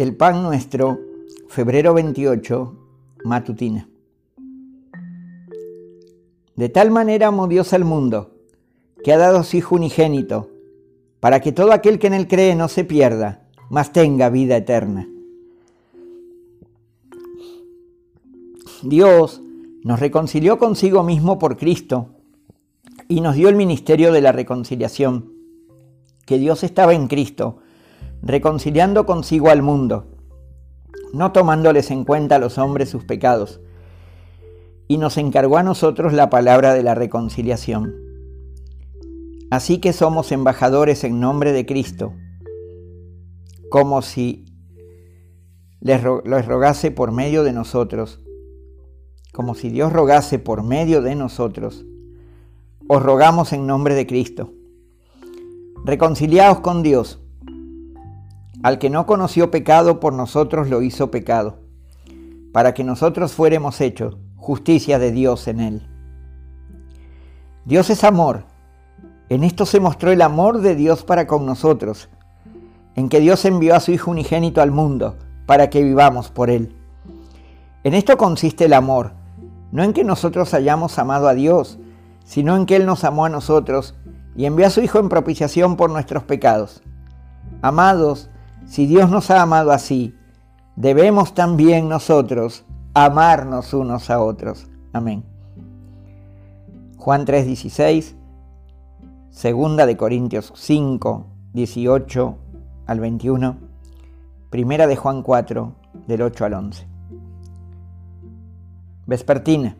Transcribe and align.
El 0.00 0.16
pan 0.16 0.42
nuestro, 0.42 0.98
febrero 1.48 1.92
28, 1.92 2.74
matutina. 3.22 3.86
De 6.56 6.70
tal 6.70 6.90
manera 6.90 7.26
amó 7.26 7.46
Dios 7.46 7.74
al 7.74 7.84
mundo, 7.84 8.30
que 9.04 9.12
ha 9.12 9.18
dado 9.18 9.42
su 9.42 9.58
Hijo 9.58 9.74
unigénito, 9.74 10.48
para 11.20 11.40
que 11.40 11.52
todo 11.52 11.72
aquel 11.72 11.98
que 11.98 12.06
en 12.06 12.14
él 12.14 12.28
cree 12.28 12.54
no 12.54 12.68
se 12.68 12.84
pierda, 12.84 13.46
mas 13.68 13.92
tenga 13.92 14.30
vida 14.30 14.56
eterna. 14.56 15.06
Dios 18.82 19.42
nos 19.84 20.00
reconcilió 20.00 20.58
consigo 20.58 21.02
mismo 21.02 21.38
por 21.38 21.58
Cristo 21.58 22.08
y 23.06 23.20
nos 23.20 23.34
dio 23.34 23.50
el 23.50 23.54
ministerio 23.54 24.12
de 24.12 24.22
la 24.22 24.32
reconciliación, 24.32 25.34
que 26.24 26.38
Dios 26.38 26.64
estaba 26.64 26.94
en 26.94 27.06
Cristo, 27.06 27.58
reconciliando 28.22 29.06
consigo 29.06 29.50
al 29.50 29.62
mundo, 29.62 30.06
no 31.12 31.32
tomándoles 31.32 31.90
en 31.90 32.04
cuenta 32.04 32.36
a 32.36 32.38
los 32.38 32.58
hombres 32.58 32.90
sus 32.90 33.04
pecados, 33.04 33.60
y 34.88 34.98
nos 34.98 35.16
encargó 35.18 35.56
a 35.56 35.62
nosotros 35.62 36.12
la 36.12 36.30
palabra 36.30 36.74
de 36.74 36.82
la 36.82 36.94
reconciliación. 36.94 37.94
Así 39.50 39.78
que 39.78 39.92
somos 39.92 40.32
embajadores 40.32 41.04
en 41.04 41.20
nombre 41.20 41.52
de 41.52 41.66
Cristo, 41.66 42.12
como 43.70 44.02
si 44.02 44.44
les, 45.80 46.02
rogase 46.02 46.90
por 46.90 47.10
medio 47.10 47.42
de 47.42 47.52
nosotros, 47.52 48.20
como 49.32 49.54
si 49.54 49.70
Dios 49.70 49.92
rogase 49.92 50.38
por 50.38 50.62
medio 50.62 51.02
de 51.02 51.14
nosotros, 51.14 51.86
os 52.88 53.02
rogamos 53.02 53.52
en 53.52 53.66
nombre 53.66 53.94
de 53.94 54.06
Cristo. 54.06 54.52
Reconciliaos 55.84 56.60
con 56.60 56.82
Dios. 56.82 57.19
Al 58.62 58.78
que 58.78 58.90
no 58.90 59.06
conoció 59.06 59.50
pecado, 59.50 60.00
por 60.00 60.12
nosotros 60.12 60.68
lo 60.68 60.82
hizo 60.82 61.10
pecado, 61.10 61.60
para 62.52 62.74
que 62.74 62.84
nosotros 62.84 63.32
fuéramos 63.32 63.80
hechos 63.80 64.18
justicia 64.36 64.98
de 64.98 65.12
Dios 65.12 65.48
en 65.48 65.60
él. 65.60 65.86
Dios 67.64 67.90
es 67.90 68.04
amor. 68.04 68.44
En 69.28 69.44
esto 69.44 69.66
se 69.66 69.80
mostró 69.80 70.10
el 70.10 70.22
amor 70.22 70.60
de 70.60 70.74
Dios 70.74 71.04
para 71.04 71.26
con 71.26 71.46
nosotros, 71.46 72.08
en 72.96 73.08
que 73.08 73.20
Dios 73.20 73.44
envió 73.44 73.74
a 73.74 73.80
su 73.80 73.92
Hijo 73.92 74.10
unigénito 74.10 74.60
al 74.60 74.70
mundo 74.70 75.16
para 75.46 75.70
que 75.70 75.82
vivamos 75.82 76.30
por 76.30 76.50
él. 76.50 76.74
En 77.84 77.94
esto 77.94 78.16
consiste 78.16 78.64
el 78.64 78.72
amor, 78.72 79.12
no 79.72 79.82
en 79.82 79.92
que 79.92 80.04
nosotros 80.04 80.54
hayamos 80.54 80.98
amado 80.98 81.28
a 81.28 81.34
Dios, 81.34 81.78
sino 82.24 82.56
en 82.56 82.66
que 82.66 82.76
Él 82.76 82.86
nos 82.86 83.04
amó 83.04 83.24
a 83.24 83.28
nosotros 83.28 83.94
y 84.36 84.46
envió 84.46 84.66
a 84.66 84.70
su 84.70 84.80
Hijo 84.80 84.98
en 84.98 85.08
propiciación 85.08 85.76
por 85.76 85.90
nuestros 85.90 86.22
pecados. 86.22 86.82
Amados, 87.62 88.29
si 88.66 88.86
Dios 88.86 89.10
nos 89.10 89.30
ha 89.30 89.42
amado 89.42 89.72
así, 89.72 90.14
debemos 90.76 91.34
también 91.34 91.88
nosotros 91.88 92.64
amarnos 92.94 93.74
unos 93.74 94.10
a 94.10 94.20
otros. 94.20 94.68
Amén. 94.92 95.24
Juan 96.96 97.24
3:16, 97.24 98.14
segunda 99.30 99.86
de 99.86 99.96
Corintios 99.96 100.52
5, 100.54 101.26
18 101.52 102.36
al 102.86 103.00
21, 103.00 103.56
primera 104.50 104.86
de 104.86 104.96
Juan 104.96 105.22
4, 105.22 105.74
del 106.06 106.22
8 106.22 106.44
al 106.44 106.54
11. 106.54 106.86
Vespertina. 109.06 109.76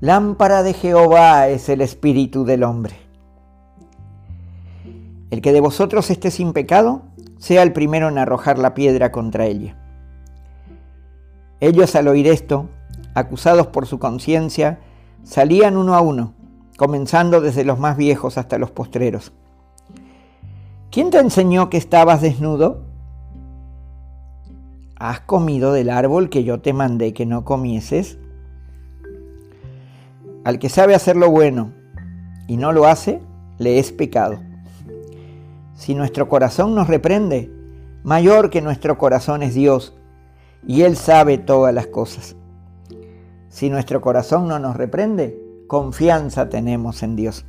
Lámpara 0.00 0.62
de 0.62 0.74
Jehová 0.74 1.48
es 1.48 1.68
el 1.68 1.80
espíritu 1.80 2.44
del 2.44 2.62
hombre. 2.62 3.05
El 5.30 5.40
que 5.40 5.52
de 5.52 5.60
vosotros 5.60 6.10
esté 6.10 6.30
sin 6.30 6.52
pecado, 6.52 7.02
sea 7.38 7.62
el 7.62 7.72
primero 7.72 8.08
en 8.08 8.18
arrojar 8.18 8.58
la 8.58 8.74
piedra 8.74 9.12
contra 9.12 9.46
ella. 9.46 9.76
Ellos 11.60 11.94
al 11.96 12.08
oír 12.08 12.26
esto, 12.26 12.68
acusados 13.14 13.66
por 13.66 13.86
su 13.86 13.98
conciencia, 13.98 14.78
salían 15.24 15.76
uno 15.76 15.94
a 15.94 16.00
uno, 16.00 16.34
comenzando 16.76 17.40
desde 17.40 17.64
los 17.64 17.78
más 17.78 17.96
viejos 17.96 18.38
hasta 18.38 18.58
los 18.58 18.70
postreros. 18.70 19.32
¿Quién 20.90 21.10
te 21.10 21.18
enseñó 21.18 21.68
que 21.70 21.76
estabas 21.76 22.20
desnudo? 22.20 22.82
¿Has 24.98 25.20
comido 25.20 25.72
del 25.72 25.90
árbol 25.90 26.30
que 26.30 26.44
yo 26.44 26.60
te 26.60 26.72
mandé 26.72 27.12
que 27.12 27.26
no 27.26 27.44
comieses? 27.44 28.18
Al 30.44 30.58
que 30.58 30.68
sabe 30.68 30.94
hacer 30.94 31.16
lo 31.16 31.30
bueno 31.30 31.72
y 32.46 32.56
no 32.56 32.72
lo 32.72 32.86
hace, 32.86 33.20
le 33.58 33.78
es 33.78 33.92
pecado. 33.92 34.38
Si 35.76 35.94
nuestro 35.94 36.28
corazón 36.28 36.74
nos 36.74 36.88
reprende, 36.88 37.52
mayor 38.02 38.48
que 38.48 38.62
nuestro 38.62 38.96
corazón 38.96 39.42
es 39.42 39.54
Dios, 39.54 39.94
y 40.66 40.82
Él 40.82 40.96
sabe 40.96 41.36
todas 41.36 41.72
las 41.72 41.86
cosas. 41.86 42.34
Si 43.50 43.68
nuestro 43.68 44.00
corazón 44.00 44.48
no 44.48 44.58
nos 44.58 44.76
reprende, 44.76 45.38
confianza 45.66 46.48
tenemos 46.48 47.02
en 47.02 47.14
Dios. 47.14 47.44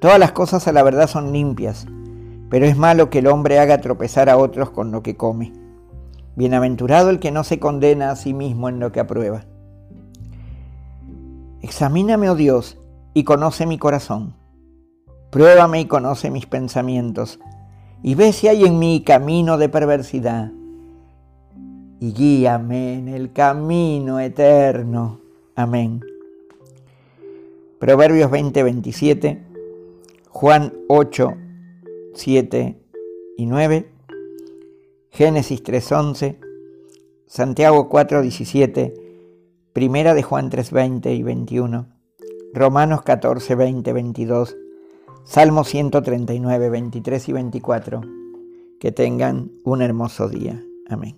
Todas 0.00 0.18
las 0.18 0.32
cosas 0.32 0.66
a 0.66 0.72
la 0.72 0.82
verdad 0.82 1.08
son 1.08 1.32
limpias, 1.32 1.86
pero 2.50 2.66
es 2.66 2.76
malo 2.76 3.08
que 3.08 3.20
el 3.20 3.28
hombre 3.28 3.60
haga 3.60 3.80
tropezar 3.80 4.28
a 4.28 4.36
otros 4.36 4.70
con 4.70 4.90
lo 4.90 5.02
que 5.02 5.16
come. 5.16 5.52
Bienaventurado 6.34 7.10
el 7.10 7.20
que 7.20 7.30
no 7.30 7.44
se 7.44 7.60
condena 7.60 8.10
a 8.10 8.16
sí 8.16 8.34
mismo 8.34 8.68
en 8.68 8.80
lo 8.80 8.90
que 8.90 9.00
aprueba. 9.00 9.44
Examíname, 11.62 12.30
oh 12.30 12.34
Dios, 12.34 12.78
y 13.14 13.24
conoce 13.24 13.64
mi 13.64 13.78
corazón. 13.78 14.37
Pruébame 15.30 15.80
y 15.80 15.84
conoce 15.84 16.30
mis 16.30 16.46
pensamientos, 16.46 17.38
y 18.02 18.14
ve 18.14 18.32
si 18.32 18.48
hay 18.48 18.64
en 18.64 18.78
mí 18.78 19.02
camino 19.04 19.58
de 19.58 19.68
perversidad, 19.68 20.50
y 22.00 22.12
guíame 22.12 22.94
en 22.94 23.08
el 23.08 23.32
camino 23.32 24.20
eterno. 24.20 25.20
Amén. 25.54 26.00
Proverbios 27.78 28.30
20, 28.30 28.62
27, 28.62 29.42
Juan 30.30 30.72
8, 30.88 31.34
7 32.14 32.80
y 33.36 33.46
9, 33.46 33.90
Génesis 35.10 35.62
3, 35.62 35.92
11, 35.92 36.40
Santiago 37.26 37.88
4, 37.90 38.22
17, 38.22 38.94
Primera 39.74 40.14
de 40.14 40.22
Juan 40.22 40.48
3, 40.48 40.72
20 40.72 41.12
y 41.12 41.22
21, 41.22 41.86
Romanos 42.54 43.02
14, 43.02 43.54
20, 43.54 43.92
22, 43.92 44.56
Salmo 45.30 45.62
139, 45.62 46.70
23 46.70 47.28
y 47.28 47.32
24. 47.34 48.00
Que 48.80 48.92
tengan 48.92 49.50
un 49.62 49.82
hermoso 49.82 50.26
día. 50.26 50.64
Amén. 50.88 51.16